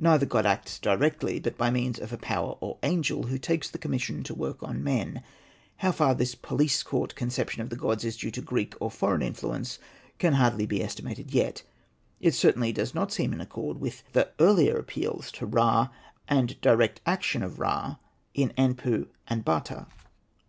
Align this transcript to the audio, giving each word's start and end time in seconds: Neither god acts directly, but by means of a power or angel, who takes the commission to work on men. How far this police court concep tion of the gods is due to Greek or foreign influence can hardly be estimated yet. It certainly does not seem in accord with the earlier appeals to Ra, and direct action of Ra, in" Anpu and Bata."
Neither 0.00 0.26
god 0.26 0.46
acts 0.46 0.80
directly, 0.80 1.38
but 1.38 1.56
by 1.56 1.70
means 1.70 2.00
of 2.00 2.12
a 2.12 2.18
power 2.18 2.56
or 2.58 2.78
angel, 2.82 3.28
who 3.28 3.38
takes 3.38 3.70
the 3.70 3.78
commission 3.78 4.24
to 4.24 4.34
work 4.34 4.60
on 4.64 4.82
men. 4.82 5.22
How 5.76 5.92
far 5.92 6.12
this 6.12 6.34
police 6.34 6.82
court 6.82 7.14
concep 7.16 7.50
tion 7.50 7.62
of 7.62 7.70
the 7.70 7.76
gods 7.76 8.04
is 8.04 8.16
due 8.16 8.32
to 8.32 8.40
Greek 8.40 8.74
or 8.80 8.90
foreign 8.90 9.22
influence 9.22 9.78
can 10.18 10.32
hardly 10.32 10.66
be 10.66 10.82
estimated 10.82 11.32
yet. 11.32 11.62
It 12.18 12.34
certainly 12.34 12.72
does 12.72 12.96
not 12.96 13.12
seem 13.12 13.32
in 13.32 13.40
accord 13.40 13.78
with 13.78 14.02
the 14.12 14.32
earlier 14.40 14.76
appeals 14.76 15.30
to 15.34 15.46
Ra, 15.46 15.90
and 16.26 16.60
direct 16.60 17.00
action 17.06 17.44
of 17.44 17.60
Ra, 17.60 17.94
in" 18.34 18.50
Anpu 18.58 19.06
and 19.28 19.44
Bata." 19.44 19.86